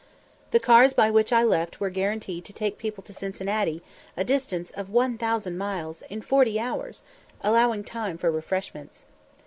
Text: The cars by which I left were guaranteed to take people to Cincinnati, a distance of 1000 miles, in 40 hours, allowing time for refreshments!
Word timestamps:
The 0.49 0.59
cars 0.59 0.93
by 0.93 1.11
which 1.11 1.31
I 1.31 1.43
left 1.43 1.79
were 1.79 1.91
guaranteed 1.91 2.43
to 2.45 2.53
take 2.53 2.79
people 2.79 3.03
to 3.03 3.13
Cincinnati, 3.13 3.83
a 4.17 4.23
distance 4.23 4.71
of 4.71 4.89
1000 4.89 5.55
miles, 5.55 6.01
in 6.09 6.23
40 6.23 6.59
hours, 6.59 7.03
allowing 7.43 7.83
time 7.83 8.17
for 8.17 8.31
refreshments! 8.31 9.05